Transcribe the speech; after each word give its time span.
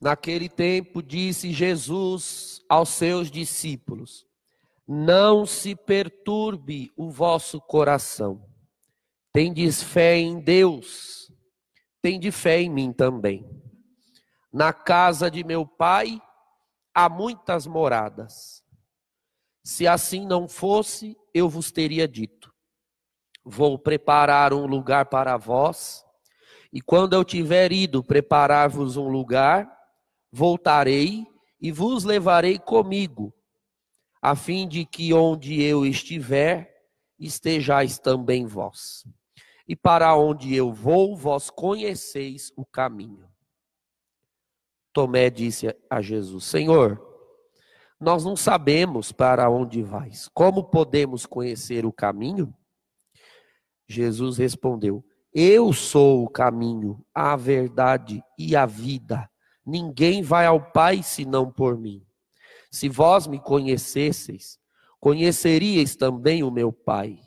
Naquele 0.00 0.48
tempo 0.48 1.02
disse 1.02 1.52
Jesus 1.52 2.64
aos 2.68 2.88
seus 2.88 3.30
discípulos: 3.30 4.26
Não 4.88 5.44
se 5.44 5.76
perturbe 5.76 6.90
o 6.96 7.10
vosso 7.10 7.60
coração. 7.60 8.42
Tendes 9.30 9.82
fé 9.82 10.16
em 10.16 10.40
Deus, 10.40 11.30
tende 12.00 12.30
fé 12.30 12.62
em 12.62 12.70
mim 12.70 12.92
também. 12.92 13.46
Na 14.50 14.72
casa 14.72 15.30
de 15.30 15.44
meu 15.44 15.66
pai 15.66 16.20
há 16.94 17.08
muitas 17.08 17.66
moradas. 17.66 18.64
Se 19.62 19.86
assim 19.86 20.26
não 20.26 20.48
fosse, 20.48 21.14
eu 21.34 21.46
vos 21.46 21.70
teria 21.70 22.08
dito: 22.08 22.50
Vou 23.44 23.78
preparar 23.78 24.54
um 24.54 24.66
lugar 24.66 25.06
para 25.06 25.36
vós, 25.36 26.02
e 26.72 26.80
quando 26.80 27.12
eu 27.12 27.22
tiver 27.22 27.70
ido 27.70 28.02
preparar-vos 28.02 28.96
um 28.96 29.08
lugar, 29.08 29.79
voltarei 30.32 31.26
e 31.60 31.70
vos 31.70 32.04
levarei 32.04 32.58
comigo, 32.58 33.34
a 34.22 34.34
fim 34.34 34.66
de 34.66 34.84
que 34.84 35.12
onde 35.12 35.62
eu 35.62 35.84
estiver, 35.84 36.70
estejais 37.18 37.98
também 37.98 38.46
vós. 38.46 39.04
E 39.68 39.76
para 39.76 40.16
onde 40.16 40.54
eu 40.54 40.72
vou, 40.72 41.16
vós 41.16 41.50
conheceis 41.50 42.52
o 42.56 42.64
caminho. 42.64 43.30
Tomé 44.92 45.30
disse 45.30 45.74
a 45.88 46.00
Jesus: 46.00 46.44
Senhor, 46.44 47.00
nós 48.00 48.24
não 48.24 48.34
sabemos 48.34 49.12
para 49.12 49.48
onde 49.48 49.82
vais. 49.82 50.28
Como 50.34 50.64
podemos 50.64 51.26
conhecer 51.26 51.84
o 51.84 51.92
caminho? 51.92 52.52
Jesus 53.86 54.38
respondeu: 54.38 55.04
Eu 55.32 55.72
sou 55.72 56.24
o 56.24 56.28
caminho, 56.28 57.04
a 57.14 57.36
verdade 57.36 58.22
e 58.38 58.56
a 58.56 58.66
vida. 58.66 59.30
Ninguém 59.70 60.20
vai 60.20 60.46
ao 60.46 60.72
Pai 60.72 61.00
senão 61.00 61.48
por 61.48 61.78
mim. 61.78 62.04
Se 62.72 62.88
vós 62.88 63.28
me 63.28 63.38
conhecesseis, 63.38 64.58
conheceríeis 64.98 65.94
também 65.94 66.42
o 66.42 66.50
meu 66.50 66.72
Pai. 66.72 67.20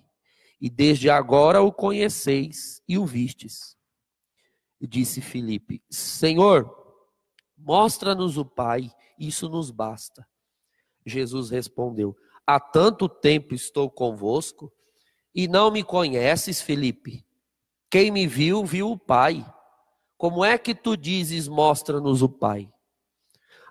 E 0.60 0.70
desde 0.70 1.10
agora 1.10 1.62
o 1.62 1.72
conheceis 1.72 2.82
e 2.86 2.98
o 2.98 3.06
vistes. 3.06 3.78
E 4.82 4.86
disse 4.86 5.22
Filipe: 5.22 5.82
Senhor, 5.90 6.70
mostra-nos 7.58 8.38
o 8.38 8.44
Pai, 8.44 8.92
isso 9.18 9.48
nos 9.48 9.72
basta. 9.72 10.28
Jesus 11.06 11.50
respondeu: 11.50 12.14
Há 12.46 12.60
tanto 12.60 13.08
tempo 13.08 13.56
estou 13.56 13.90
convosco 13.90 14.70
e 15.34 15.48
não 15.48 15.72
me 15.72 15.82
conheces, 15.82 16.62
Filipe. 16.62 17.26
Quem 17.90 18.12
me 18.12 18.28
viu, 18.28 18.66
viu 18.66 18.92
o 18.92 19.00
Pai. 19.00 19.46
Como 20.24 20.46
é 20.46 20.58
que 20.58 20.74
tu 20.74 20.96
dizes, 20.96 21.50
mostra-nos 21.50 22.22
o 22.22 22.30
Pai? 22.30 22.72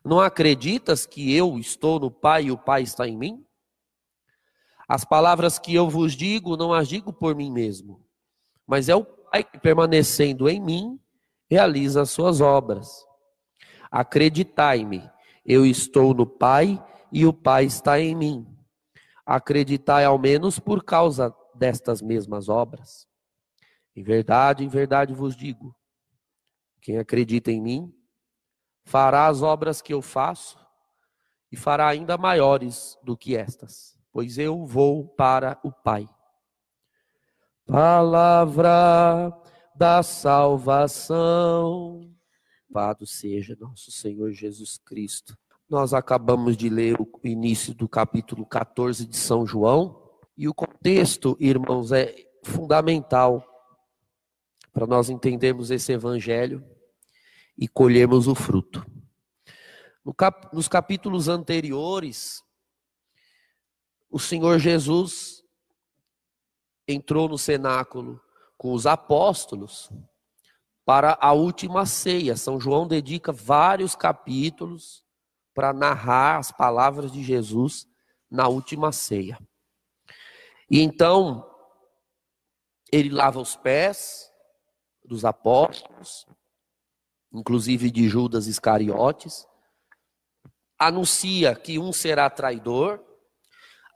Não 0.05 0.20
acreditas 0.20 1.06
que 1.06 1.34
eu 1.34 1.58
estou 1.58 1.98
no 1.98 2.11
Pai 2.11 2.45
e 2.45 2.50
o 2.50 2.58
Pai 2.58 2.83
está 2.83 3.08
em 3.08 3.17
mim? 3.17 3.42
As 4.86 5.03
palavras 5.03 5.58
que 5.58 5.75
eu 5.75 5.89
vos 5.89 6.12
digo, 6.12 6.55
não 6.55 6.70
as 6.70 6.89
digo 6.89 7.11
por 7.11 7.34
mim 7.34 7.50
mesmo, 7.50 8.05
mas 8.67 8.91
é 8.91 8.95
o 8.95 9.03
Pai 9.03 9.42
que, 9.42 9.58
permanecendo 9.58 10.47
em 10.47 10.61
mim, 10.61 11.00
realiza 11.50 12.03
as 12.03 12.11
suas 12.11 12.42
obras. 12.42 13.03
Acreditai-me, 13.91 15.11
eu 15.47 15.64
estou 15.64 16.12
no 16.12 16.27
Pai 16.27 16.78
e 17.11 17.25
o 17.25 17.33
Pai 17.33 17.64
está 17.64 17.98
em 17.98 18.14
mim. 18.14 18.47
Acreditai 19.25 20.05
ao 20.05 20.19
menos 20.19 20.58
por 20.58 20.84
causa 20.84 21.34
destas 21.55 22.03
mesmas 22.03 22.50
obras. 22.50 23.08
Em 23.97 24.03
verdade, 24.03 24.62
em 24.62 24.69
verdade 24.69 25.14
vos 25.14 25.34
digo: 25.34 25.75
quem 26.83 26.98
acredita 26.98 27.50
em 27.52 27.62
mim, 27.62 27.95
fará 28.84 29.29
as 29.29 29.40
obras 29.40 29.80
que 29.80 29.95
eu 29.95 30.02
faço 30.02 30.58
e 31.51 31.57
fará 31.57 31.89
ainda 31.89 32.18
maiores 32.18 32.98
do 33.02 33.17
que 33.17 33.36
estas, 33.36 33.96
pois 34.12 34.36
eu 34.36 34.67
vou 34.67 35.07
para 35.07 35.58
o 35.62 35.70
Pai. 35.70 36.08
Palavra 37.64 39.33
da 39.77 40.02
salvação. 40.02 41.20
Louvado 42.68 43.07
seja 43.07 43.57
nosso 43.61 43.92
Senhor 43.92 44.33
Jesus 44.33 44.78
Cristo. 44.78 45.39
Nós 45.68 45.95
acabamos 45.95 46.57
de 46.57 46.68
ler 46.68 47.01
o 47.01 47.08
início 47.23 47.73
do 47.74 47.89
capítulo 47.89 48.45
14 48.45 49.07
de 49.07 49.17
São 49.17 49.46
João, 49.46 50.02
e 50.36 50.48
o 50.48 50.55
contexto, 50.55 51.36
irmãos, 51.39 51.92
é 51.92 52.14
fundamental 52.42 53.46
para 54.72 54.86
nós 54.86 55.10
entendermos 55.10 55.70
esse 55.70 55.92
evangelho 55.92 56.64
e 57.56 57.68
colhermos 57.68 58.27
o 58.27 58.34
fruto. 58.34 58.84
No 60.05 60.14
cap, 60.14 60.48
nos 60.55 60.66
capítulos 60.66 61.28
anteriores, 61.28 62.42
o 64.10 64.18
Senhor 64.18 64.58
Jesus 64.58 65.44
entrou 66.88 67.28
no 67.28 67.38
cenáculo 67.38 68.20
com 68.56 68.72
os 68.72 68.86
apóstolos 68.86 69.90
para 70.84 71.16
a 71.20 71.33
última 71.33 71.86
ceia. 71.86 72.36
São 72.36 72.58
João 72.58 72.86
dedica 72.86 73.33
vários 73.33 73.94
capítulos 73.94 75.04
para 75.54 75.72
narrar 75.72 76.39
as 76.39 76.50
palavras 76.50 77.12
de 77.12 77.22
Jesus 77.22 77.86
na 78.30 78.48
última 78.48 78.90
ceia. 78.90 79.39
E 80.70 80.80
então, 80.80 81.48
ele 82.90 83.10
lava 83.10 83.39
os 83.39 83.54
pés 83.54 84.32
dos 85.05 85.24
apóstolos, 85.24 86.27
inclusive 87.33 87.90
de 87.90 88.08
Judas 88.08 88.46
Iscariotes, 88.46 89.46
anuncia 90.79 91.55
que 91.55 91.79
um 91.79 91.92
será 91.92 92.29
traidor, 92.29 93.02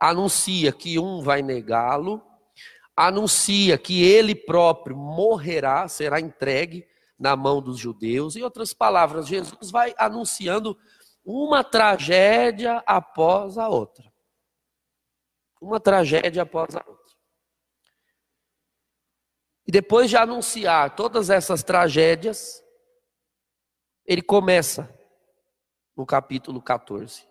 anuncia 0.01 0.73
que 0.73 0.99
um 0.99 1.23
vai 1.23 1.43
negá-lo, 1.43 2.23
anuncia 2.97 3.77
que 3.77 4.03
ele 4.03 4.35
próprio 4.35 4.97
morrerá, 4.97 5.89
será 5.89 6.21
entregue 6.21 6.87
na 7.19 7.35
mão 7.35 7.61
dos 7.61 7.79
judeus. 7.79 8.37
Em 8.37 8.43
outras 8.43 8.73
palavras, 8.73 9.27
Jesus 9.27 9.71
vai 9.71 9.95
anunciando 9.99 10.77
uma 11.25 11.65
tragédia 11.65 12.83
após 12.87 13.59
a 13.59 13.69
outra. 13.69 14.13
Uma 15.61 15.81
tragédia 15.81 16.43
após 16.43 16.77
a 16.77 16.85
outra. 16.87 17.06
E 19.67 19.73
depois 19.73 20.09
de 20.09 20.17
anunciar 20.17 20.95
todas 20.95 21.29
essas 21.29 21.63
tragédias, 21.63 22.63
ele 24.07 24.23
começa 24.23 24.95
no 25.97 26.07
capítulo 26.07 26.63
14. 26.63 27.27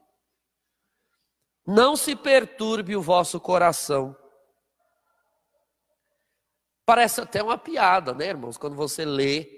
Não 1.66 1.96
se 1.96 2.16
perturbe 2.16 2.96
o 2.96 3.02
vosso 3.02 3.40
coração. 3.40 4.16
Parece 6.86 7.22
até 7.22 7.42
uma 7.42 7.58
piada, 7.58 8.14
né, 8.14 8.28
irmãos, 8.28 8.58
quando 8.58 8.76
você 8.76 9.06
lê 9.06 9.50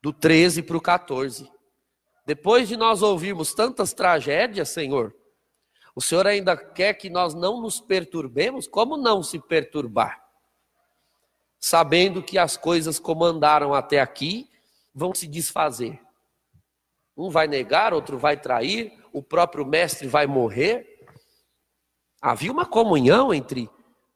do 0.00 0.12
13 0.12 0.62
para 0.62 0.76
o 0.76 0.80
14. 0.80 1.50
Depois 2.24 2.68
de 2.68 2.76
nós 2.76 3.02
ouvirmos 3.02 3.52
tantas 3.52 3.92
tragédias, 3.92 4.68
Senhor, 4.68 5.14
o 5.94 6.00
Senhor 6.00 6.26
ainda 6.26 6.56
quer 6.56 6.94
que 6.94 7.10
nós 7.10 7.34
não 7.34 7.60
nos 7.60 7.80
perturbemos? 7.80 8.68
Como 8.68 8.96
não 8.96 9.22
se 9.22 9.38
perturbar? 9.40 10.29
Sabendo 11.60 12.22
que 12.22 12.38
as 12.38 12.56
coisas 12.56 12.98
como 12.98 13.24
andaram 13.24 13.74
até 13.74 14.00
aqui 14.00 14.50
vão 14.94 15.14
se 15.14 15.26
desfazer. 15.26 16.00
Um 17.16 17.28
vai 17.28 17.46
negar, 17.46 17.92
outro 17.92 18.18
vai 18.18 18.36
trair, 18.36 18.98
o 19.12 19.22
próprio 19.22 19.66
mestre 19.66 20.08
vai 20.08 20.26
morrer. 20.26 21.06
Havia 22.20 22.50
uma 22.50 22.64
comunhão 22.64 23.32
entre 23.32 23.68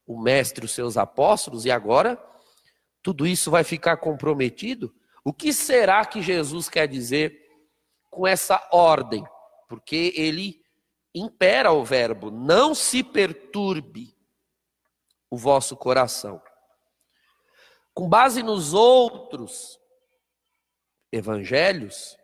o 0.07 0.19
mestre 0.19 0.65
e 0.65 0.67
os 0.67 0.73
seus 0.73 0.97
apóstolos, 0.97 1.65
e 1.65 1.71
agora 1.71 2.19
tudo 3.03 3.27
isso 3.27 3.51
vai 3.51 3.63
ficar 3.63 3.99
comprometido? 3.99 4.95
O 5.23 5.33
que 5.33 5.53
será 5.53 6.05
que 6.07 6.23
Jesus 6.23 6.71
quer 6.71 6.89
dizer 6.89 7.39
com 8.11 8.27
essa 8.27 8.67
ordem? 8.73 9.23
Porque 9.69 10.13
ele 10.17 10.63
impera 11.15 11.71
o 11.71 11.85
verbo: 11.85 12.31
não 12.31 12.75
se 12.75 13.03
perturbe 13.03 14.17
o 15.31 15.37
vosso 15.37 15.77
coração. 15.77 16.41
Com 17.95 18.09
base 18.09 18.43
nos 18.43 18.75
outros 18.75 19.81
evangelhos, 21.13 22.19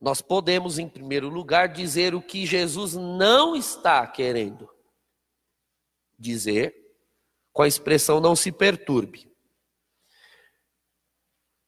nós 0.00 0.20
podemos, 0.20 0.78
em 0.78 0.88
primeiro 0.88 1.28
lugar, 1.28 1.68
dizer 1.68 2.14
o 2.14 2.20
que 2.20 2.44
Jesus 2.44 2.94
não 2.94 3.56
está 3.56 4.06
querendo 4.06 4.68
dizer 6.18 6.74
com 7.52 7.62
a 7.62 7.68
expressão 7.68 8.20
não 8.20 8.34
se 8.34 8.50
perturbe. 8.50 9.32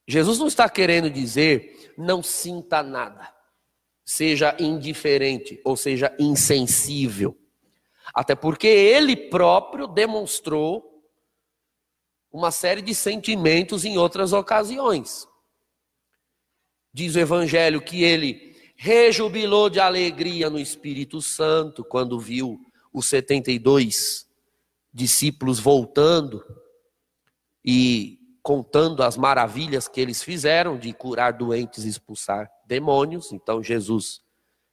Jesus 0.07 0.39
não 0.39 0.47
está 0.47 0.69
querendo 0.69 1.09
dizer 1.09 1.93
não 1.97 2.21
sinta 2.21 2.83
nada, 2.83 3.33
seja 4.03 4.55
indiferente 4.59 5.61
ou 5.63 5.77
seja 5.77 6.13
insensível. 6.19 7.37
Até 8.13 8.35
porque 8.35 8.67
ele 8.67 9.15
próprio 9.15 9.87
demonstrou 9.87 10.90
uma 12.31 12.51
série 12.51 12.81
de 12.81 12.95
sentimentos 12.95 13.83
em 13.83 13.97
outras 13.97 14.31
ocasiões. 14.31 15.27
Diz 16.93 17.15
o 17.15 17.19
Evangelho 17.19 17.81
que 17.81 18.03
ele 18.03 18.55
rejubilou 18.75 19.69
de 19.69 19.79
alegria 19.79 20.49
no 20.49 20.59
Espírito 20.59 21.21
Santo 21.21 21.83
quando 21.83 22.19
viu 22.19 22.59
os 22.91 23.07
72 23.07 24.27
discípulos 24.93 25.59
voltando 25.59 26.43
e 27.63 28.19
contando 28.41 29.03
as 29.03 29.17
maravilhas 29.17 29.87
que 29.87 30.01
eles 30.01 30.23
fizeram 30.23 30.77
de 30.77 30.91
curar 30.93 31.33
doentes 31.33 31.85
e 31.85 31.89
expulsar 31.89 32.49
demônios. 32.65 33.31
Então 33.31 33.61
Jesus 33.61 34.21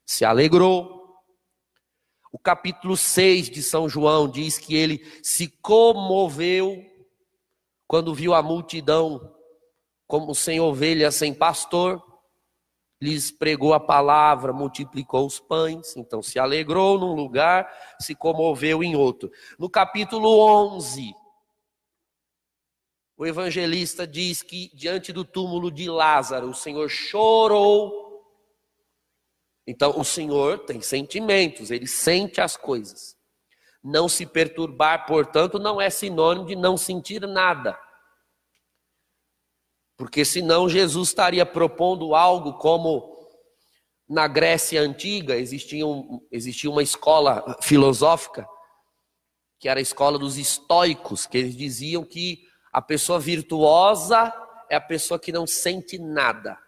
se 0.07 0.25
alegrou. 0.25 0.97
O 2.33 2.39
capítulo 2.39 2.97
6 2.97 3.51
de 3.51 3.63
São 3.63 3.89
João 3.89 4.29
diz 4.29 4.59
que 4.59 4.75
ele 4.75 5.05
se 5.23 5.49
comoveu 5.61 6.85
quando 7.89 8.15
viu 8.15 8.35
a 8.35 8.43
multidão 8.43 9.35
como 10.07 10.35
sem 10.35 10.61
ovelhas 10.61 11.15
sem 11.15 11.35
pastor. 11.35 12.05
Lhes 13.01 13.31
pregou 13.31 13.73
a 13.75 13.81
palavra, 13.81 14.53
multiplicou 14.53 15.25
os 15.25 15.39
pães, 15.39 15.97
então 15.97 16.21
se 16.21 16.37
alegrou 16.37 16.99
num 16.99 17.15
lugar, 17.15 17.73
se 18.01 18.13
comoveu 18.13 18.83
em 18.83 18.97
outro. 18.97 19.31
No 19.57 19.71
capítulo 19.71 20.29
11, 20.75 21.15
o 23.17 23.25
evangelista 23.25 24.07
diz 24.07 24.43
que 24.43 24.71
diante 24.75 25.13
do 25.13 25.25
túmulo 25.25 25.71
de 25.71 25.89
Lázaro, 25.89 26.51
o 26.51 26.55
Senhor 26.55 26.89
chorou. 26.89 28.07
Então, 29.65 29.99
o 29.99 30.05
Senhor 30.05 30.61
tem 30.61 30.81
sentimentos, 30.81 31.71
ele 31.71 31.87
sente 31.87 32.41
as 32.41 32.57
coisas. 32.57 33.18
Não 33.89 34.07
se 34.07 34.27
perturbar, 34.27 35.07
portanto, 35.07 35.59
não 35.59 35.81
é 35.81 35.89
sinônimo 35.89 36.45
de 36.45 36.55
não 36.55 36.77
sentir 36.77 37.23
nada. 37.23 37.79
Porque 39.97 40.27
senão 40.27 40.69
Jesus 40.69 41.09
estaria 41.09 41.47
propondo 41.47 42.15
algo 42.15 42.53
como 42.59 43.17
na 44.07 44.29
Grécia 44.29 44.83
antiga 44.83 45.37
existia, 45.37 45.87
um, 45.87 46.21
existia 46.31 46.71
uma 46.71 46.83
escola 46.83 47.57
filosófica, 47.63 48.47
que 49.59 49.71
era 49.71 49.81
a 49.81 49.83
escola 49.83 50.19
dos 50.19 50.37
estoicos, 50.37 51.27
que 51.27 51.39
eles 51.39 51.57
diziam 51.57 52.05
que 52.05 52.47
a 52.71 52.83
pessoa 52.83 53.19
virtuosa 53.19 54.31
é 54.69 54.77
a 54.77 54.81
pessoa 54.83 55.19
que 55.19 55.33
não 55.33 55.47
sente 55.47 55.99
nada. 55.99 56.59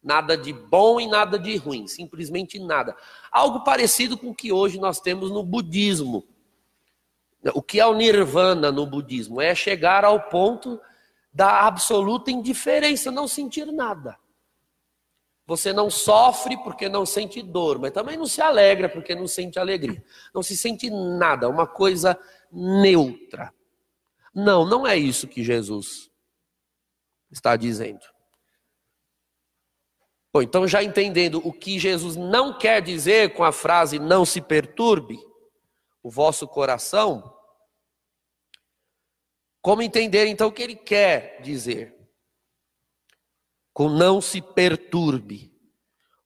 Nada 0.00 0.36
de 0.36 0.52
bom 0.52 1.00
e 1.00 1.08
nada 1.08 1.40
de 1.40 1.56
ruim, 1.56 1.88
simplesmente 1.88 2.56
nada. 2.60 2.96
Algo 3.32 3.64
parecido 3.64 4.16
com 4.16 4.30
o 4.30 4.34
que 4.34 4.52
hoje 4.52 4.78
nós 4.78 5.00
temos 5.00 5.28
no 5.28 5.42
budismo. 5.42 6.37
O 7.54 7.62
que 7.62 7.78
é 7.78 7.86
o 7.86 7.94
nirvana 7.94 8.72
no 8.72 8.84
budismo? 8.86 9.40
É 9.40 9.54
chegar 9.54 10.04
ao 10.04 10.28
ponto 10.28 10.80
da 11.32 11.66
absoluta 11.66 12.30
indiferença, 12.30 13.10
não 13.10 13.28
sentir 13.28 13.66
nada. 13.66 14.18
Você 15.46 15.72
não 15.72 15.88
sofre 15.88 16.56
porque 16.58 16.88
não 16.88 17.06
sente 17.06 17.40
dor, 17.42 17.78
mas 17.78 17.92
também 17.92 18.16
não 18.16 18.26
se 18.26 18.42
alegra 18.42 18.88
porque 18.88 19.14
não 19.14 19.26
sente 19.26 19.58
alegria. 19.58 20.04
Não 20.34 20.42
se 20.42 20.56
sente 20.56 20.90
nada, 20.90 21.48
uma 21.48 21.66
coisa 21.66 22.18
neutra. 22.52 23.54
Não, 24.34 24.66
não 24.66 24.86
é 24.86 24.96
isso 24.96 25.26
que 25.26 25.42
Jesus 25.42 26.10
está 27.30 27.56
dizendo. 27.56 28.04
Bom, 30.32 30.42
então 30.42 30.68
já 30.68 30.82
entendendo 30.82 31.40
o 31.42 31.52
que 31.52 31.78
Jesus 31.78 32.14
não 32.14 32.58
quer 32.58 32.82
dizer 32.82 33.32
com 33.32 33.42
a 33.42 33.52
frase 33.52 33.98
não 33.98 34.26
se 34.26 34.40
perturbe 34.40 35.18
o 36.02 36.10
vosso 36.10 36.46
coração, 36.46 37.34
como 39.60 39.82
entender 39.82 40.26
então 40.26 40.48
o 40.48 40.52
que 40.52 40.62
ele 40.62 40.76
quer 40.76 41.40
dizer? 41.42 41.94
Com 43.72 43.88
não 43.88 44.20
se 44.20 44.40
perturbe 44.40 45.52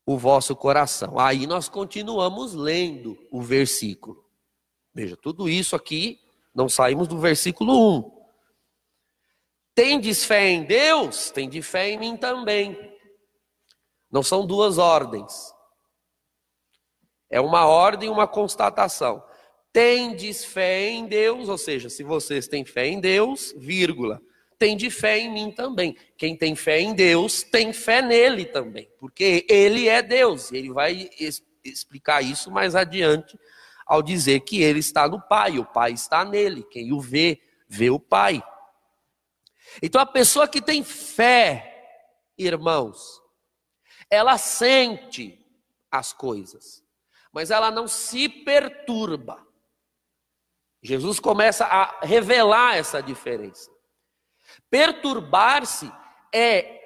o 0.07 0.17
vosso 0.17 0.55
coração. 0.55 1.19
Aí 1.19 1.47
nós 1.47 1.69
continuamos 1.69 2.55
lendo 2.55 3.19
o 3.31 3.41
versículo. 3.41 4.25
Veja, 4.95 5.17
tudo 5.17 5.49
isso 5.49 5.75
aqui 5.75 6.21
não 6.55 6.69
saímos 6.69 7.09
do 7.09 7.19
versículo 7.19 7.99
1. 7.99 8.23
Tendes 9.75 10.25
fé 10.25 10.51
em 10.51 10.65
Deus? 10.65 11.31
Tende 11.31 11.63
fé 11.63 11.91
em 11.91 11.99
mim 11.99 12.17
também. 12.17 12.77
Não 14.11 14.23
são 14.23 14.47
duas 14.47 14.77
ordens. 14.77 15.55
É 17.31 17.41
uma 17.41 17.67
ordem 17.67 18.09
e 18.09 18.13
uma 18.13 18.29
constatação. 18.29 19.25
Tendes 19.73 20.45
fé 20.45 20.91
em 20.91 21.07
Deus, 21.07 21.49
ou 21.49 21.57
seja, 21.57 21.89
se 21.89 22.03
vocês 22.03 22.47
têm 22.47 22.65
fé 22.65 22.87
em 22.87 23.01
Deus, 23.01 23.55
vírgula, 23.57 24.21
tende 24.59 24.91
fé 24.91 25.19
em 25.19 25.33
mim 25.33 25.51
também. 25.51 25.97
Quem 26.17 26.37
tem 26.37 26.55
fé 26.55 26.81
em 26.81 26.95
Deus, 26.95 27.43
tem 27.43 27.73
fé 27.73 28.03
nele 28.03 28.45
também, 28.45 28.89
porque 28.99 29.47
ele 29.49 29.89
é 29.89 30.03
Deus. 30.03 30.53
Ele 30.53 30.71
vai 30.71 31.11
explicar 31.65 32.23
isso 32.23 32.51
mais 32.51 32.75
adiante 32.75 33.39
ao 33.87 34.03
dizer 34.03 34.41
que 34.41 34.63
ele 34.63 34.79
está 34.79 35.09
no 35.09 35.21
Pai, 35.21 35.59
o 35.59 35.65
Pai 35.65 35.93
está 35.93 36.25
nele. 36.25 36.63
Quem 36.65 36.93
o 36.93 37.01
vê, 37.01 37.41
vê 37.69 37.91
o 37.91 37.99
Pai. 37.99 38.43
Então 39.83 40.01
a 40.01 40.07
pessoa 40.07 40.47
que 40.47 40.61
tem 40.61 40.85
fé, 40.85 41.99
irmãos, 42.37 43.21
ela 44.11 44.37
sente 44.37 45.39
as 45.91 46.13
coisas, 46.13 46.85
mas 47.33 47.51
ela 47.51 47.71
não 47.71 47.89
se 47.89 48.29
perturba. 48.29 49.47
Jesus 50.83 51.21
começa 51.21 51.65
a 51.65 52.05
revelar 52.05 52.77
essa 52.77 53.01
diferença. 53.01 53.71
Perturbar-se 54.69 55.91
é 56.35 56.81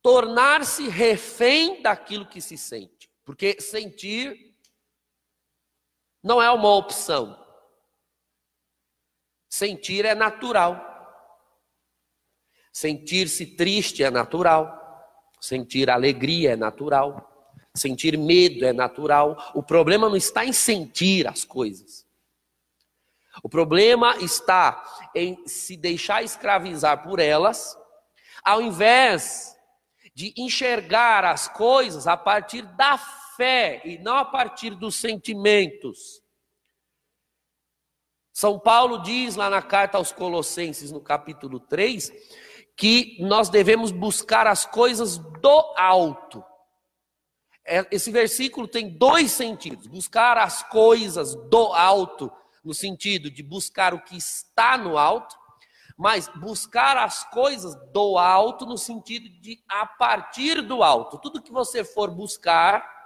tornar-se 0.00 0.88
refém 0.88 1.82
daquilo 1.82 2.26
que 2.26 2.40
se 2.40 2.56
sente, 2.56 3.10
porque 3.24 3.60
sentir 3.60 4.54
não 6.22 6.40
é 6.40 6.50
uma 6.50 6.74
opção. 6.74 7.38
Sentir 9.48 10.04
é 10.04 10.14
natural. 10.14 10.86
Sentir-se 12.72 13.56
triste 13.56 14.04
é 14.04 14.10
natural. 14.10 14.78
Sentir 15.40 15.90
alegria 15.90 16.52
é 16.52 16.56
natural. 16.56 17.26
Sentir 17.74 18.16
medo 18.16 18.64
é 18.64 18.72
natural. 18.72 19.52
O 19.54 19.62
problema 19.62 20.08
não 20.08 20.16
está 20.16 20.44
em 20.44 20.52
sentir 20.52 21.26
as 21.26 21.44
coisas. 21.44 22.06
O 23.42 23.48
problema 23.48 24.16
está 24.18 24.82
em 25.14 25.46
se 25.46 25.76
deixar 25.76 26.22
escravizar 26.22 27.02
por 27.02 27.18
elas, 27.18 27.76
ao 28.42 28.60
invés 28.60 29.56
de 30.14 30.34
enxergar 30.36 31.24
as 31.24 31.48
coisas 31.48 32.06
a 32.06 32.16
partir 32.16 32.62
da 32.76 32.98
fé 33.36 33.80
e 33.84 33.98
não 33.98 34.16
a 34.16 34.24
partir 34.24 34.74
dos 34.74 34.96
sentimentos. 34.96 36.20
São 38.32 38.58
Paulo 38.58 39.02
diz 39.02 39.36
lá 39.36 39.50
na 39.50 39.62
carta 39.62 39.98
aos 39.98 40.12
Colossenses, 40.12 40.90
no 40.90 41.00
capítulo 41.00 41.60
3, 41.60 42.10
que 42.76 43.18
nós 43.20 43.48
devemos 43.48 43.92
buscar 43.92 44.46
as 44.46 44.64
coisas 44.64 45.18
do 45.18 45.74
alto. 45.76 46.42
É, 47.66 47.86
esse 47.90 48.10
versículo 48.10 48.66
tem 48.66 48.88
dois 48.88 49.30
sentidos: 49.30 49.86
buscar 49.86 50.38
as 50.38 50.62
coisas 50.62 51.34
do 51.34 51.72
alto, 51.74 52.32
no 52.62 52.74
sentido 52.74 53.30
de 53.30 53.42
buscar 53.42 53.94
o 53.94 54.02
que 54.02 54.16
está 54.16 54.76
no 54.76 54.98
alto, 54.98 55.36
mas 55.96 56.28
buscar 56.28 56.96
as 56.96 57.24
coisas 57.30 57.74
do 57.92 58.16
alto, 58.16 58.64
no 58.64 58.78
sentido 58.78 59.28
de 59.40 59.62
a 59.68 59.84
partir 59.86 60.62
do 60.62 60.82
alto. 60.82 61.18
Tudo 61.18 61.42
que 61.42 61.52
você 61.52 61.84
for 61.84 62.10
buscar, 62.10 63.00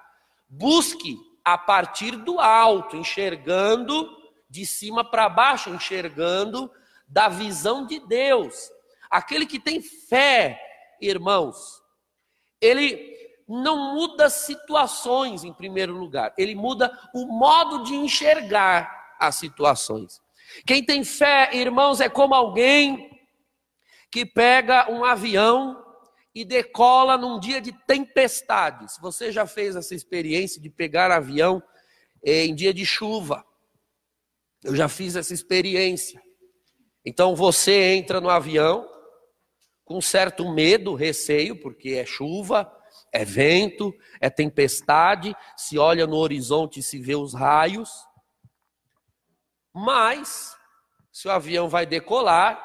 Busque 0.49 1.19
a 1.45 1.59
partir 1.59 2.17
do 2.17 2.39
alto, 2.39 2.97
enxergando 2.97 4.09
de 4.49 4.65
cima 4.65 5.05
para 5.05 5.29
baixo, 5.29 5.71
enxergando 5.71 6.71
da 7.09 7.29
visão 7.29 7.85
de 7.87 7.99
Deus. 8.01 8.71
Aquele 9.11 9.47
que 9.47 9.59
tem 9.59 9.83
fé, 9.83 10.61
irmãos, 11.01 11.83
ele 12.61 13.13
não 13.49 13.95
muda 13.95 14.31
situações 14.31 15.45
em 15.45 15.53
primeiro 15.53 15.93
lugar, 15.93 16.33
ele 16.39 16.55
muda 16.55 16.97
o 17.13 17.27
modo 17.27 17.83
de 17.83 17.95
enxergar 17.95 19.04
situações. 19.33 20.21
Quem 20.67 20.85
tem 20.85 21.05
fé, 21.05 21.51
irmãos, 21.53 22.01
é 22.01 22.09
como 22.09 22.35
alguém 22.35 23.11
que 24.11 24.25
pega 24.25 24.91
um 24.91 25.05
avião 25.05 25.83
e 26.35 26.45
decola 26.45 27.17
num 27.17 27.39
dia 27.39 27.61
de 27.61 27.73
tempestade. 27.73 28.93
Se 28.93 29.01
você 29.01 29.31
já 29.31 29.47
fez 29.47 29.77
essa 29.77 29.95
experiência 29.95 30.61
de 30.61 30.69
pegar 30.69 31.11
avião 31.11 31.63
eh, 32.25 32.45
em 32.45 32.55
dia 32.55 32.75
de 32.75 32.85
chuva, 32.85 33.45
eu 34.63 34.75
já 34.75 34.89
fiz 34.89 35.15
essa 35.15 35.35
experiência. 35.35 36.21
Então 37.05 37.37
você 37.37 37.95
entra 37.95 38.21
no 38.21 38.31
avião 38.31 38.89
com 39.85 40.01
certo 40.01 40.51
medo, 40.51 40.95
receio, 40.95 41.61
porque 41.61 41.91
é 41.91 42.07
chuva, 42.07 42.73
é 43.13 43.25
vento, 43.25 43.95
é 44.21 44.31
tempestade, 44.31 45.37
se 45.57 45.79
olha 45.79 46.07
no 46.07 46.17
horizonte 46.17 46.81
e 46.81 46.83
se 46.83 46.99
vê 46.99 47.15
os 47.15 47.35
raios. 47.35 47.91
Mas, 49.75 50.57
se 51.11 51.27
o 51.27 51.33
avião 51.33 51.69
vai 51.69 51.85
decolar, 51.85 52.63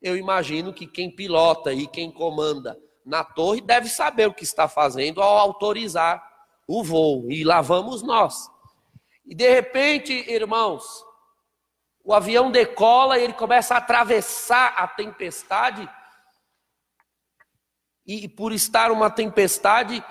eu 0.00 0.16
imagino 0.16 0.72
que 0.72 0.86
quem 0.86 1.14
pilota 1.14 1.72
e 1.72 1.86
quem 1.86 2.10
comanda 2.10 2.78
na 3.04 3.22
torre 3.22 3.60
deve 3.60 3.88
saber 3.88 4.26
o 4.26 4.34
que 4.34 4.44
está 4.44 4.66
fazendo 4.66 5.20
ao 5.20 5.36
autorizar 5.36 6.26
o 6.66 6.82
voo. 6.82 7.30
E 7.30 7.44
lá 7.44 7.60
vamos 7.60 8.02
nós. 8.02 8.48
E 9.26 9.34
de 9.34 9.48
repente, 9.52 10.12
irmãos, 10.30 11.04
o 12.02 12.14
avião 12.14 12.50
decola 12.50 13.18
e 13.18 13.24
ele 13.24 13.34
começa 13.34 13.74
a 13.74 13.78
atravessar 13.78 14.74
a 14.76 14.88
tempestade. 14.88 15.88
E 18.06 18.28
por 18.28 18.52
estar 18.52 18.90
uma 18.90 19.10
tempestade, 19.10 20.02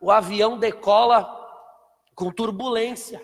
o 0.00 0.10
avião 0.10 0.58
decola 0.58 1.38
com 2.14 2.30
turbulência, 2.30 3.20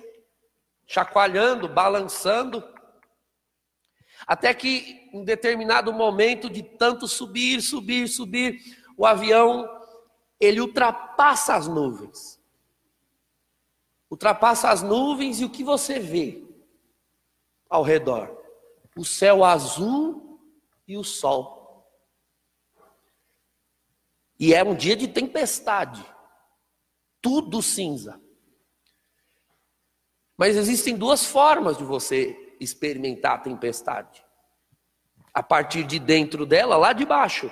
chacoalhando, 0.86 1.68
balançando. 1.68 2.62
Até 4.26 4.54
que 4.54 5.10
em 5.12 5.24
determinado 5.24 5.92
momento 5.92 6.48
de 6.48 6.62
tanto 6.62 7.06
subir, 7.06 7.60
subir, 7.60 8.08
subir, 8.08 8.60
o 8.96 9.04
avião 9.04 9.68
ele 10.40 10.60
ultrapassa 10.60 11.54
as 11.54 11.66
nuvens. 11.66 12.40
Ultrapassa 14.10 14.70
as 14.70 14.82
nuvens 14.82 15.40
e 15.40 15.44
o 15.44 15.50
que 15.50 15.64
você 15.64 15.98
vê 15.98 16.44
ao 17.68 17.82
redor? 17.82 18.36
O 18.96 19.04
céu 19.04 19.44
azul 19.44 20.40
e 20.86 20.96
o 20.96 21.04
sol. 21.04 21.56
E 24.38 24.54
é 24.54 24.62
um 24.62 24.74
dia 24.74 24.94
de 24.94 25.08
tempestade. 25.08 26.04
Tudo 27.20 27.62
cinza. 27.62 28.20
Mas 30.36 30.56
existem 30.56 30.96
duas 30.96 31.24
formas 31.24 31.78
de 31.78 31.84
você 31.84 32.56
experimentar 32.60 33.34
a 33.34 33.38
tempestade. 33.38 34.24
A 35.32 35.42
partir 35.42 35.84
de 35.84 35.98
dentro 35.98 36.44
dela, 36.44 36.76
lá 36.76 36.92
de 36.92 37.04
baixo, 37.04 37.50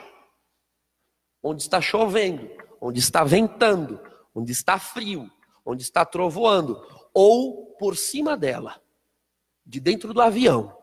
onde 1.43 1.62
está 1.62 1.81
chovendo, 1.81 2.50
onde 2.81 3.00
está 3.00 3.25
ventando, 3.25 4.00
onde 4.35 4.53
está 4.53 4.79
frio, 4.79 5.31
onde 5.64 5.83
está 5.83 6.05
trovoando, 6.05 6.83
ou 7.12 7.75
por 7.79 7.97
cima 7.97 8.37
dela, 8.37 8.81
de 9.64 9.81
dentro 9.81 10.12
do 10.12 10.21
avião. 10.21 10.76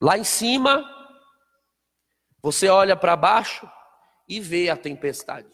Lá 0.00 0.16
em 0.16 0.24
cima, 0.24 0.84
você 2.40 2.68
olha 2.68 2.96
para 2.96 3.16
baixo 3.16 3.70
e 4.28 4.40
vê 4.40 4.68
a 4.68 4.76
tempestade. 4.76 5.48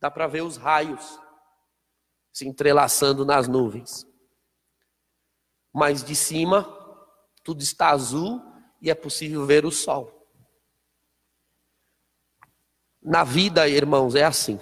Dá 0.00 0.10
para 0.10 0.26
ver 0.26 0.42
os 0.42 0.56
raios 0.56 1.18
se 2.32 2.46
entrelaçando 2.46 3.24
nas 3.24 3.48
nuvens. 3.48 4.09
Mas 5.72 6.02
de 6.02 6.16
cima, 6.16 6.64
tudo 7.44 7.62
está 7.62 7.90
azul 7.90 8.42
e 8.80 8.90
é 8.90 8.94
possível 8.94 9.46
ver 9.46 9.64
o 9.64 9.70
sol. 9.70 10.16
Na 13.02 13.24
vida, 13.24 13.68
irmãos, 13.68 14.14
é 14.14 14.24
assim. 14.24 14.60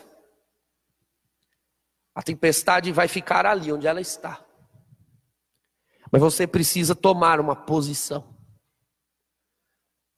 A 2.14 2.22
tempestade 2.22 2.92
vai 2.92 3.08
ficar 3.08 3.46
ali 3.46 3.72
onde 3.72 3.86
ela 3.86 4.00
está. 4.00 4.44
Mas 6.10 6.20
você 6.20 6.46
precisa 6.46 6.94
tomar 6.94 7.40
uma 7.40 7.54
posição. 7.54 8.36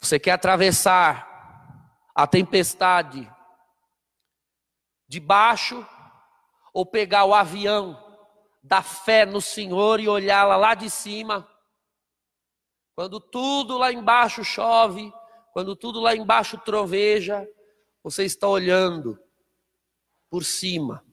Você 0.00 0.18
quer 0.18 0.32
atravessar 0.32 1.28
a 2.14 2.26
tempestade 2.26 3.30
de 5.09 5.20
baixo 5.20 5.87
ou 6.73 6.87
pegar 6.87 7.25
o 7.25 7.35
avião 7.35 8.09
da 8.62 8.82
fé 8.82 9.24
no 9.24 9.40
Senhor 9.40 10.00
e 10.00 10.08
olhá-la 10.08 10.56
lá 10.56 10.74
de 10.74 10.90
cima. 10.90 11.48
Quando 12.94 13.18
tudo 13.20 13.78
lá 13.78 13.92
embaixo 13.92 14.44
chove, 14.44 15.12
quando 15.52 15.74
tudo 15.74 16.00
lá 16.00 16.14
embaixo 16.14 16.58
troveja, 16.58 17.48
você 18.02 18.24
está 18.24 18.46
olhando 18.46 19.18
por 20.28 20.44
cima. 20.44 21.04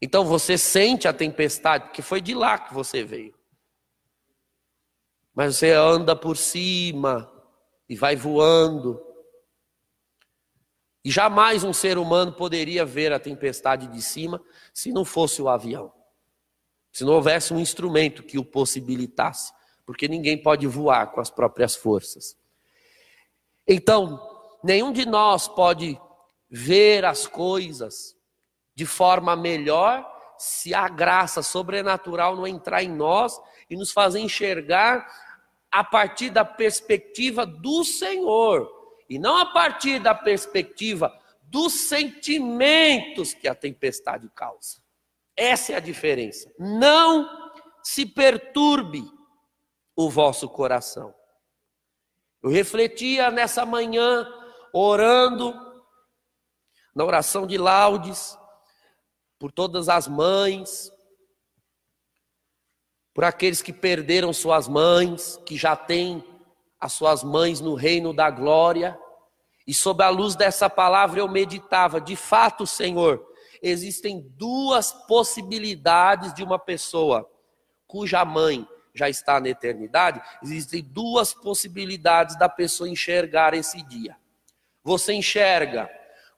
Então 0.00 0.24
você 0.24 0.58
sente 0.58 1.08
a 1.08 1.12
tempestade, 1.12 1.86
porque 1.86 2.02
foi 2.02 2.20
de 2.20 2.34
lá 2.34 2.58
que 2.58 2.74
você 2.74 3.02
veio. 3.02 3.34
Mas 5.34 5.56
você 5.56 5.72
anda 5.72 6.14
por 6.14 6.36
cima 6.36 7.30
e 7.88 7.96
vai 7.96 8.14
voando. 8.14 9.02
E 11.02 11.10
jamais 11.10 11.64
um 11.64 11.72
ser 11.72 11.98
humano 11.98 12.32
poderia 12.32 12.84
ver 12.84 13.12
a 13.12 13.18
tempestade 13.18 13.86
de 13.86 14.02
cima 14.02 14.42
se 14.74 14.92
não 14.92 15.04
fosse 15.04 15.40
o 15.40 15.48
avião 15.48 15.95
se 16.96 17.04
não 17.04 17.12
houvesse 17.12 17.52
um 17.52 17.60
instrumento 17.60 18.22
que 18.22 18.38
o 18.38 18.44
possibilitasse, 18.44 19.52
porque 19.84 20.08
ninguém 20.08 20.42
pode 20.42 20.66
voar 20.66 21.12
com 21.12 21.20
as 21.20 21.28
próprias 21.28 21.76
forças. 21.76 22.34
Então, 23.68 24.18
nenhum 24.64 24.90
de 24.90 25.04
nós 25.04 25.46
pode 25.46 26.00
ver 26.48 27.04
as 27.04 27.26
coisas 27.26 28.16
de 28.74 28.86
forma 28.86 29.36
melhor 29.36 30.10
se 30.38 30.72
a 30.72 30.88
graça 30.88 31.42
sobrenatural 31.42 32.34
não 32.34 32.46
entrar 32.46 32.82
em 32.82 32.88
nós 32.88 33.38
e 33.68 33.76
nos 33.76 33.92
fazer 33.92 34.20
enxergar 34.20 35.06
a 35.70 35.84
partir 35.84 36.30
da 36.30 36.46
perspectiva 36.46 37.44
do 37.44 37.84
Senhor 37.84 38.72
e 39.06 39.18
não 39.18 39.36
a 39.36 39.44
partir 39.44 39.98
da 39.98 40.14
perspectiva 40.14 41.12
dos 41.42 41.74
sentimentos 41.74 43.34
que 43.34 43.46
a 43.46 43.54
tempestade 43.54 44.30
causa. 44.34 44.85
Essa 45.36 45.72
é 45.72 45.76
a 45.76 45.80
diferença. 45.80 46.50
Não 46.58 47.28
se 47.82 48.06
perturbe 48.06 49.04
o 49.94 50.08
vosso 50.08 50.48
coração. 50.48 51.14
Eu 52.42 52.50
refletia 52.50 53.30
nessa 53.30 53.66
manhã, 53.66 54.26
orando, 54.72 55.54
na 56.94 57.04
oração 57.04 57.46
de 57.46 57.58
laudes, 57.58 58.38
por 59.38 59.52
todas 59.52 59.88
as 59.88 60.08
mães, 60.08 60.90
por 63.14 63.24
aqueles 63.24 63.62
que 63.62 63.72
perderam 63.72 64.32
suas 64.32 64.68
mães, 64.68 65.38
que 65.44 65.56
já 65.56 65.74
têm 65.74 66.24
as 66.78 66.92
suas 66.92 67.22
mães 67.24 67.60
no 67.60 67.74
reino 67.74 68.12
da 68.12 68.30
glória. 68.30 68.98
E 69.66 69.74
sob 69.74 70.02
a 70.04 70.08
luz 70.08 70.36
dessa 70.36 70.70
palavra 70.70 71.20
eu 71.20 71.28
meditava, 71.28 72.00
de 72.00 72.14
fato, 72.14 72.66
Senhor, 72.66 73.26
existem 73.70 74.20
duas 74.36 74.92
possibilidades 74.92 76.32
de 76.32 76.42
uma 76.42 76.58
pessoa 76.58 77.28
cuja 77.86 78.24
mãe 78.24 78.66
já 78.94 79.08
está 79.08 79.40
na 79.40 79.48
eternidade, 79.48 80.22
existem 80.42 80.82
duas 80.82 81.34
possibilidades 81.34 82.36
da 82.38 82.48
pessoa 82.48 82.88
enxergar 82.88 83.54
esse 83.54 83.82
dia. 83.82 84.16
Você 84.82 85.12
enxerga 85.12 85.90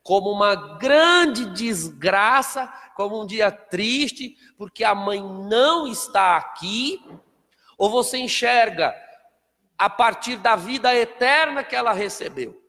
como 0.02 0.30
uma 0.30 0.76
grande 0.78 1.46
desgraça, 1.52 2.66
como 2.96 3.22
um 3.22 3.26
dia 3.26 3.50
triste, 3.50 4.36
porque 4.56 4.82
a 4.82 4.94
mãe 4.94 5.20
não 5.22 5.86
está 5.86 6.36
aqui, 6.36 7.04
ou 7.76 7.90
você 7.90 8.18
enxerga 8.18 8.94
a 9.76 9.88
partir 9.88 10.36
da 10.36 10.56
vida 10.56 10.92
eterna 10.94 11.62
que 11.62 11.76
ela 11.76 11.92
recebeu. 11.92 12.60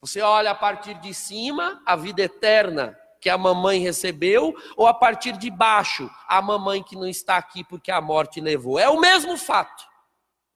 Você 0.00 0.20
olha 0.20 0.50
a 0.50 0.54
partir 0.54 0.94
de 0.94 1.14
cima, 1.14 1.80
a 1.86 1.94
vida 1.94 2.22
eterna 2.22 2.98
que 3.22 3.30
a 3.30 3.38
mamãe 3.38 3.78
recebeu, 3.78 4.52
ou 4.76 4.84
a 4.84 4.92
partir 4.92 5.38
de 5.38 5.48
baixo, 5.48 6.10
a 6.26 6.42
mamãe 6.42 6.82
que 6.82 6.96
não 6.96 7.06
está 7.06 7.36
aqui 7.36 7.62
porque 7.62 7.92
a 7.92 8.00
morte 8.00 8.40
levou. 8.40 8.80
É 8.80 8.88
o 8.88 8.98
mesmo 8.98 9.36
fato. 9.36 9.86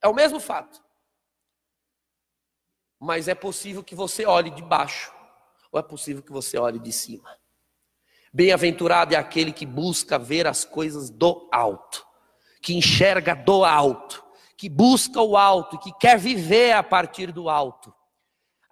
É 0.03 0.09
o 0.09 0.13
mesmo 0.13 0.41
fato. 0.41 0.83
Mas 2.99 3.29
é 3.29 3.37
possível 3.37 3.85
que 3.85 3.95
você 3.95 4.27
olhe 4.27 4.51
de 4.51 4.63
baixo, 4.63 5.15
ou 5.71 5.79
é 5.79 5.83
possível 5.83 6.25
que 6.25 6.33
você 6.33 6.59
olhe 6.59 6.81
de 6.81 6.91
cima. 6.91 7.39
Bem-aventurado 8.33 9.15
é 9.15 9.17
aquele 9.17 9.53
que 9.53 9.65
busca 9.65 10.19
ver 10.19 10.49
as 10.49 10.65
coisas 10.65 11.09
do 11.09 11.49
alto, 11.53 12.05
que 12.61 12.75
enxerga 12.75 13.33
do 13.33 13.65
alto, 13.65 14.25
que 14.57 14.69
busca 14.69 15.23
o 15.23 15.37
alto, 15.37 15.79
que 15.79 15.93
quer 16.01 16.19
viver 16.19 16.73
a 16.73 16.83
partir 16.83 17.31
do 17.31 17.49
alto. 17.49 17.95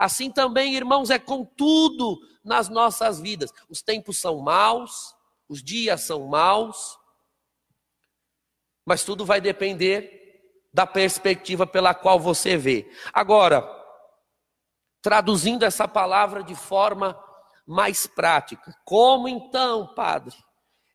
Assim 0.04 0.30
também, 0.30 0.75
irmãos, 0.75 1.08
é 1.08 1.18
com 1.18 1.46
tudo 1.46 2.20
nas 2.44 2.68
nossas 2.68 3.18
vidas. 3.18 3.50
Os 3.70 3.80
tempos 3.80 4.18
são 4.18 4.37
maus, 4.37 5.16
os 5.49 5.62
dias 5.62 6.02
são 6.02 6.26
maus, 6.26 6.99
mas 8.84 9.02
tudo 9.02 9.25
vai 9.25 9.40
depender 9.40 10.61
da 10.75 10.87
perspectiva 10.87 11.66
pela 11.66 11.94
qual 11.94 12.20
você 12.20 12.54
vê. 12.54 12.87
Agora, 13.14 13.66
traduzindo 15.00 15.64
essa 15.64 15.88
palavra 15.88 16.44
de 16.44 16.54
forma 16.54 17.18
mais 17.66 18.06
prática, 18.06 18.76
como 18.84 19.26
então, 19.26 19.94
Padre, 19.94 20.37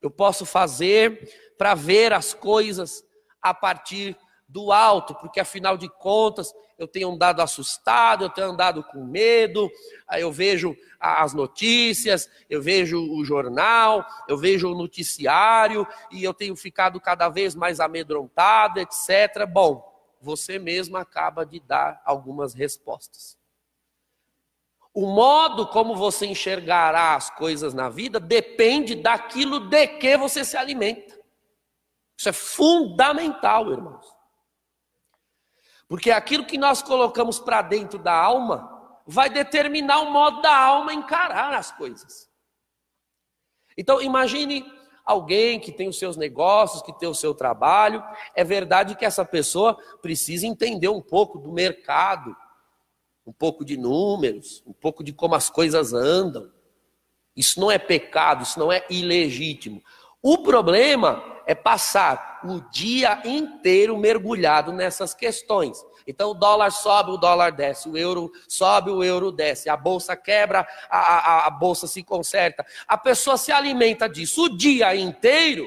eu 0.04 0.12
posso 0.12 0.46
fazer 0.46 1.56
para 1.58 1.74
ver 1.74 2.14
as 2.14 2.32
coisas 2.32 3.04
a 3.42 3.56
partir 3.56 4.16
do 4.50 4.72
alto, 4.72 5.14
porque 5.16 5.40
afinal 5.40 5.78
de 5.78 5.88
contas 5.88 6.52
eu 6.78 6.88
tenho 6.88 7.12
andado 7.12 7.40
assustado, 7.42 8.24
eu 8.24 8.30
tenho 8.30 8.50
andado 8.50 8.84
com 8.84 9.06
medo, 9.06 9.70
eu 10.18 10.32
vejo 10.32 10.76
as 11.00 11.34
notícias, 11.34 12.28
eu 12.50 12.62
vejo 12.62 13.00
o 13.00 13.24
jornal, 13.24 14.04
eu 14.28 14.38
vejo 14.38 14.72
o 14.72 14.76
noticiário 14.76 15.88
e 16.12 16.24
eu 16.24 16.34
tenho 16.34 16.56
ficado 16.56 17.00
cada 17.00 17.30
vez 17.30 17.54
mais 17.54 17.80
amedrontado, 17.80 18.80
etc. 18.80 19.46
Bom, 19.48 19.88
você 20.20 20.58
mesmo 20.58 20.98
acaba 20.98 21.46
de 21.46 21.60
dar 21.60 22.02
algumas 22.04 22.56
respostas. 22.56 23.38
O 24.92 25.06
modo 25.06 25.68
como 25.68 25.96
você 25.96 26.26
enxergará 26.26 27.16
as 27.16 27.30
coisas 27.30 27.74
na 27.74 27.88
vida 27.88 28.20
depende 28.20 28.96
daquilo 28.96 29.60
de 29.60 29.88
que 29.88 30.18
você 30.18 30.44
se 30.44 30.58
alimenta. 30.58 31.20
Isso 32.18 32.30
é 32.30 32.34
fundamental, 32.34 33.72
irmãos. 33.72 34.19
Porque 35.90 36.12
aquilo 36.12 36.46
que 36.46 36.58
nós 36.58 36.84
colocamos 36.84 37.40
para 37.40 37.64
dentro 37.64 37.98
da 37.98 38.14
alma 38.14 38.80
vai 39.08 39.28
determinar 39.28 40.02
o 40.02 40.12
modo 40.12 40.40
da 40.40 40.56
alma 40.56 40.94
encarar 40.94 41.52
as 41.52 41.72
coisas. 41.72 42.30
Então, 43.76 44.00
imagine 44.00 44.64
alguém 45.04 45.60
que 45.60 45.72
tem 45.72 45.90
os 45.90 45.98
seus 45.98 46.16
negócios, 46.16 46.84
que 46.84 46.94
tem 46.94 47.10
o 47.10 47.16
seu 47.16 47.34
trabalho. 47.34 48.04
É 48.36 48.44
verdade 48.44 48.96
que 48.96 49.04
essa 49.04 49.26
pessoa 49.26 49.76
precisa 50.00 50.46
entender 50.46 50.90
um 50.90 51.02
pouco 51.02 51.40
do 51.40 51.52
mercado, 51.52 52.38
um 53.26 53.34
pouco 53.34 53.66
de 53.66 53.76
números, 53.76 54.62
um 54.68 54.74
pouco 54.74 55.04
de 55.04 55.12
como 55.12 55.34
as 55.34 55.50
coisas 55.50 55.92
andam. 55.92 56.52
Isso 57.36 57.60
não 57.60 57.72
é 57.72 57.80
pecado, 57.80 58.44
isso 58.44 58.60
não 58.60 58.72
é 58.72 58.86
ilegítimo. 58.92 59.82
O 60.22 60.40
problema 60.44 61.39
é 61.50 61.56
passar 61.56 62.42
o 62.44 62.62
dia 62.70 63.24
inteiro 63.26 63.98
mergulhado 63.98 64.72
nessas 64.72 65.16
questões. 65.16 65.84
Então 66.06 66.30
o 66.30 66.34
dólar 66.36 66.70
sobe, 66.72 67.10
o 67.10 67.18
dólar 67.18 67.52
desce, 67.52 67.90
o 67.90 67.98
euro 67.98 68.32
sobe, 68.48 68.92
o 68.92 69.04
euro 69.04 69.32
desce, 69.32 69.68
a 69.68 69.76
bolsa 69.76 70.16
quebra, 70.16 70.68
a, 70.92 71.00
a, 71.00 71.48
a 71.48 71.50
bolsa 71.50 71.88
se 71.88 72.04
conserta. 72.04 72.64
A 72.88 72.96
pessoa 73.00 73.36
se 73.36 73.52
alimenta 73.52 74.08
disso 74.08 74.46
o 74.46 74.56
dia 74.56 74.96
inteiro, 74.96 75.66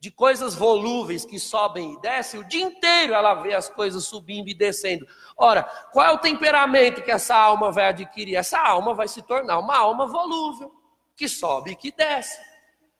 de 0.00 0.10
coisas 0.10 0.56
volúveis 0.56 1.24
que 1.24 1.38
sobem 1.38 1.92
e 1.92 2.00
descem, 2.00 2.40
o 2.40 2.44
dia 2.44 2.64
inteiro 2.64 3.14
ela 3.14 3.34
vê 3.34 3.54
as 3.54 3.68
coisas 3.68 4.02
subindo 4.02 4.48
e 4.48 4.54
descendo. 4.54 5.06
Ora, 5.36 5.62
qual 5.92 6.06
é 6.08 6.10
o 6.10 6.18
temperamento 6.18 7.02
que 7.02 7.12
essa 7.12 7.36
alma 7.36 7.70
vai 7.70 7.86
adquirir? 7.86 8.34
Essa 8.34 8.58
alma 8.58 8.94
vai 8.94 9.06
se 9.06 9.22
tornar 9.22 9.60
uma 9.60 9.76
alma 9.78 10.08
volúvel, 10.08 10.72
que 11.16 11.28
sobe 11.28 11.70
e 11.70 11.76
que 11.76 11.92
desce, 11.92 12.36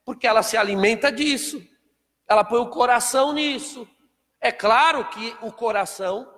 porque 0.04 0.28
ela 0.28 0.44
se 0.44 0.56
alimenta 0.56 1.11
disso, 1.11 1.74
ela 2.28 2.45
põe 2.45 2.61
o 2.61 2.71
coração 2.71 3.33
nisso. 3.33 3.88
É 4.40 4.52
claro 4.52 5.09
que 5.09 5.37
o 5.40 5.52
coração 5.52 6.31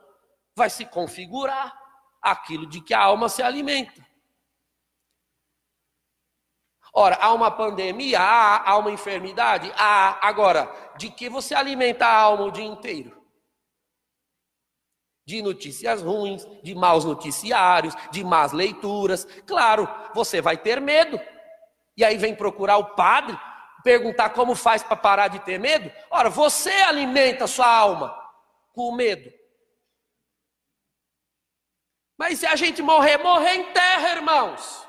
vai 0.55 0.71
se 0.71 0.85
configurar 0.85 1.77
aquilo 2.23 2.67
de 2.67 2.81
que 2.81 2.95
a 2.95 3.03
alma 3.03 3.29
se 3.29 3.43
alimenta. 3.43 4.05
Ora, 6.99 7.17
há 7.21 7.33
uma 7.35 7.51
pandemia, 7.51 8.19
há, 8.19 8.71
há 8.71 8.79
uma 8.79 8.91
enfermidade, 8.91 9.71
há. 9.77 10.27
Agora, 10.27 10.73
de 10.97 11.11
que 11.11 11.29
você 11.29 11.55
alimenta 11.55 12.07
a 12.07 12.19
alma 12.19 12.45
o 12.45 12.51
dia 12.51 12.65
inteiro? 12.65 13.15
De 15.27 15.43
notícias 15.43 16.01
ruins, 16.01 16.47
de 16.63 16.75
maus 16.75 17.05
noticiários, 17.05 17.95
de 18.11 18.25
más 18.25 18.53
leituras. 18.53 19.27
Claro, 19.47 19.87
você 20.15 20.41
vai 20.41 20.57
ter 20.57 20.81
medo. 20.81 21.21
E 21.97 22.05
aí 22.05 22.17
vem 22.17 22.35
procurar 22.35 22.79
o 22.79 22.95
padre, 22.95 23.39
perguntar 23.87 24.31
como 24.31 24.57
faz 24.57 24.83
para 24.83 24.97
parar 24.97 25.29
de 25.29 25.39
ter 25.39 25.61
medo. 25.61 25.93
Ora, 26.11 26.29
você 26.29 26.73
alimenta 26.73 27.47
sua 27.47 27.69
alma 27.69 28.21
com 28.73 28.89
o 28.89 28.97
medo. 28.97 29.33
Mas 32.19 32.41
se 32.41 32.47
a 32.47 32.57
gente 32.57 32.83
morrer, 32.83 33.17
morrer 33.19 33.55
em 33.55 33.73
terra, 33.73 34.11
irmãos. 34.17 34.85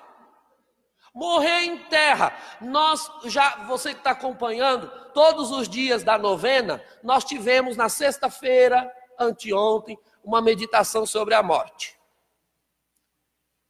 Morrer 1.14 1.66
em 1.66 1.78
terra. 1.90 2.36
Nós 2.60 3.08
já, 3.26 3.66
você 3.66 3.94
que 3.94 4.00
está 4.00 4.12
acompanhando, 4.12 4.90
todos 5.14 5.52
os 5.52 5.70
dias 5.70 6.04
da 6.04 6.18
novena, 6.18 6.84
nós 7.04 7.24
tivemos 7.24 7.78
na 7.78 7.90
sexta-feira, 7.90 8.92
anteontem, 9.20 9.96
uma 10.24 10.42
meditação 10.42 11.06
sobre 11.06 11.36
a 11.36 11.44
morte. 11.44 11.96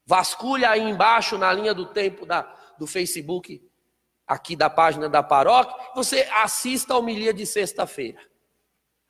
Vasculha 0.05 0.69
aí 0.69 0.83
embaixo 0.83 1.37
na 1.37 1.51
linha 1.51 1.73
do 1.73 1.85
tempo 1.87 2.25
da, 2.25 2.43
do 2.79 2.87
Facebook, 2.87 3.66
aqui 4.27 4.55
da 4.55 4.69
página 4.69 5.07
da 5.07 5.23
paróquia, 5.23 5.75
você 5.95 6.29
assista 6.33 6.93
a 6.93 6.97
homilia 6.97 7.33
de 7.33 7.45
sexta-feira. 7.45 8.19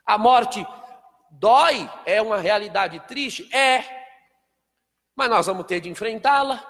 A 0.06 0.18
morte 0.18 0.66
dói? 1.32 1.90
É 2.06 2.22
uma 2.22 2.38
realidade 2.38 3.00
triste? 3.08 3.54
É 3.54 3.98
mas 5.18 5.32
nós 5.32 5.48
vamos 5.48 5.66
ter 5.66 5.80
de 5.80 5.90
enfrentá-la. 5.90 6.64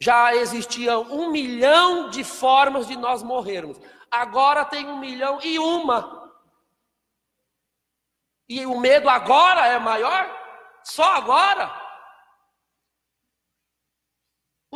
Já 0.00 0.36
existiam 0.36 1.02
um 1.02 1.32
milhão 1.32 2.08
de 2.10 2.22
formas 2.22 2.86
de 2.86 2.96
nós 2.96 3.24
morrermos. 3.24 3.76
Agora 4.08 4.64
tem 4.64 4.86
um 4.86 4.96
milhão 4.96 5.40
e 5.42 5.58
uma. 5.58 6.32
E 8.48 8.64
o 8.64 8.78
medo 8.78 9.08
agora 9.08 9.66
é 9.66 9.80
maior? 9.80 10.30
Só 10.84 11.16
agora? 11.16 11.68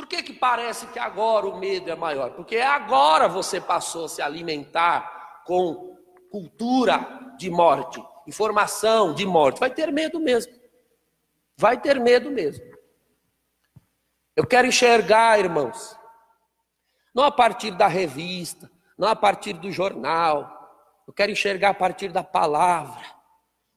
Por 0.01 0.07
que, 0.07 0.23
que 0.23 0.33
parece 0.33 0.87
que 0.87 0.99
agora 0.99 1.47
o 1.47 1.59
medo 1.59 1.91
é 1.91 1.95
maior? 1.95 2.31
Porque 2.31 2.57
agora 2.57 3.29
você 3.29 3.61
passou 3.61 4.07
a 4.07 4.09
se 4.09 4.23
alimentar 4.23 5.43
com 5.45 5.95
cultura 6.31 7.35
de 7.37 7.51
morte, 7.51 8.03
informação 8.27 9.13
de 9.13 9.27
morte. 9.27 9.61
Vai 9.61 9.69
ter 9.69 9.93
medo 9.93 10.19
mesmo. 10.19 10.55
Vai 11.55 11.79
ter 11.79 12.01
medo 12.01 12.31
mesmo. 12.31 12.65
Eu 14.35 14.47
quero 14.47 14.67
enxergar, 14.67 15.39
irmãos, 15.39 15.95
não 17.15 17.25
a 17.25 17.31
partir 17.31 17.73
da 17.73 17.87
revista, 17.87 18.71
não 18.97 19.07
a 19.07 19.15
partir 19.15 19.53
do 19.53 19.71
jornal. 19.71 20.51
Eu 21.07 21.13
quero 21.13 21.31
enxergar 21.31 21.69
a 21.69 21.75
partir 21.75 22.11
da 22.11 22.25
palavra. 22.25 23.05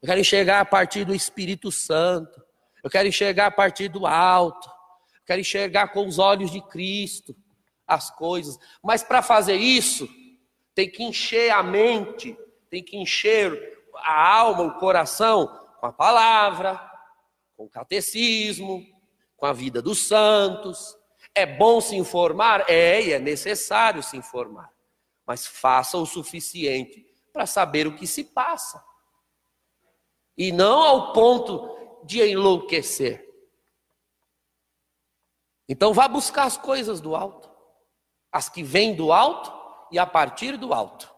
Eu 0.01 0.07
quero 0.07 0.21
enxergar 0.21 0.61
a 0.61 0.65
partir 0.65 1.03
do 1.03 1.13
Espírito 1.13 1.69
Santo. 1.69 2.41
Eu 2.81 2.89
quero 2.89 3.09
enxergar 3.09 3.47
a 3.47 3.51
partir 3.51 3.89
do 3.89 4.07
alto. 4.07 4.72
Quero 5.25 5.41
enxergar 5.41 5.89
com 5.89 6.05
os 6.05 6.19
olhos 6.19 6.51
de 6.51 6.61
Cristo 6.61 7.35
as 7.87 8.09
coisas. 8.09 8.57
Mas 8.81 9.03
para 9.03 9.21
fazer 9.21 9.55
isso, 9.55 10.07
tem 10.73 10.89
que 10.89 11.03
encher 11.03 11.51
a 11.51 11.61
mente, 11.61 12.37
tem 12.69 12.83
que 12.83 12.97
encher 12.97 13.81
a 13.95 14.37
alma, 14.37 14.63
o 14.63 14.79
coração 14.79 15.47
com 15.79 15.85
a 15.85 15.93
palavra, 15.93 16.79
com 17.55 17.65
o 17.65 17.69
catecismo, 17.69 18.85
com 19.37 19.45
a 19.45 19.53
vida 19.53 19.81
dos 19.81 20.07
santos. 20.07 20.97
É 21.35 21.45
bom 21.45 21.81
se 21.81 21.95
informar? 21.95 22.65
É, 22.69 23.01
e 23.01 23.13
é 23.13 23.19
necessário 23.19 24.01
se 24.01 24.17
informar. 24.17 24.71
Mas 25.25 25.45
faça 25.45 25.97
o 25.97 26.05
suficiente 26.05 27.05
para 27.31 27.45
saber 27.45 27.87
o 27.87 27.95
que 27.95 28.05
se 28.05 28.23
passa. 28.23 28.83
E 30.37 30.51
não 30.51 30.81
ao 30.81 31.13
ponto 31.13 32.01
de 32.05 32.21
enlouquecer. 32.21 33.32
Então 35.67 35.93
vá 35.93 36.07
buscar 36.07 36.43
as 36.43 36.57
coisas 36.57 36.99
do 36.99 37.15
alto, 37.15 37.49
as 38.31 38.49
que 38.49 38.63
vêm 38.63 38.95
do 38.95 39.11
alto 39.11 39.51
e 39.91 39.99
a 39.99 40.05
partir 40.05 40.57
do 40.57 40.73
alto. 40.73 41.11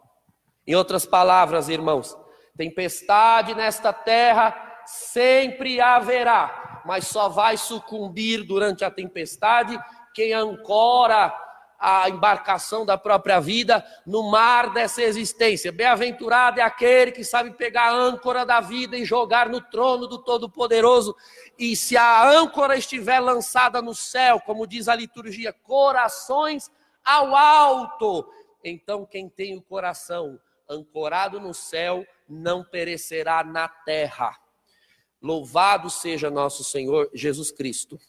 Em 0.67 0.75
outras 0.75 1.05
palavras, 1.05 1.69
irmãos, 1.69 2.15
tempestade 2.57 3.53
nesta 3.53 3.91
terra 3.93 4.83
sempre 4.85 5.81
haverá, 5.81 6.83
mas 6.85 7.07
só 7.07 7.29
vai 7.29 7.57
sucumbir 7.57 8.43
durante 8.43 8.83
a 8.83 8.91
tempestade 8.91 9.79
quem 10.13 10.33
ancora 10.33 11.44
a 11.87 12.09
embarcação 12.09 12.83
da 12.83 12.97
própria 12.97 13.39
vida 13.39 13.85
no 14.07 14.23
mar 14.31 14.73
dessa 14.73 15.03
existência. 15.03 15.71
Bem-aventurado 15.71 16.59
é 16.59 16.63
aquele 16.63 17.11
que 17.11 17.23
sabe 17.23 17.51
pegar 17.51 17.89
a 17.89 17.95
âncora 17.95 18.43
da 18.43 18.59
vida 18.59 18.97
e 18.97 19.05
jogar 19.05 19.47
no 19.47 19.61
trono 19.61 20.07
do 20.07 20.17
Todo-Poderoso. 20.17 21.15
E 21.59 21.75
se 21.75 21.95
a 21.95 22.27
âncora 22.27 22.75
estiver 22.75 23.19
lançada 23.19 23.83
no 23.83 23.93
céu, 23.93 24.39
como 24.39 24.65
diz 24.65 24.87
a 24.87 24.95
liturgia, 24.95 25.53
corações 25.53 26.71
ao 27.03 27.35
alto, 27.35 28.27
então 28.63 29.05
quem 29.05 29.29
tem 29.29 29.55
o 29.55 29.61
coração 29.61 30.39
ancorado 30.67 31.39
no 31.39 31.53
céu 31.53 32.03
não 32.27 32.63
perecerá 32.63 33.43
na 33.43 33.67
terra. 33.67 34.35
Louvado 35.21 35.91
seja 35.91 36.31
nosso 36.31 36.63
Senhor 36.63 37.11
Jesus 37.13 37.51
Cristo. 37.51 37.99